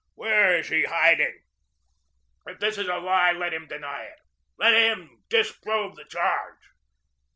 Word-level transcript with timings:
Where 0.15 0.57
is 0.57 0.69
he 0.69 0.81
hiding? 0.85 1.43
If 2.47 2.57
this 2.59 2.79
is 2.79 2.87
a 2.87 2.95
lie, 2.97 3.33
let 3.33 3.53
him 3.53 3.67
deny 3.67 4.05
it. 4.05 4.17
Let 4.57 4.73
HIM 4.73 5.21
DISPROVE 5.29 5.95
the 5.95 6.05
charge." 6.05 6.57